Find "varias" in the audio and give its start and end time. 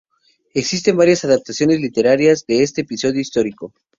0.97-1.25